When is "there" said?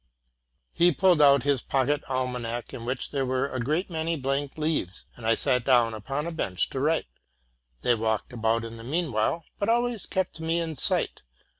3.11-3.23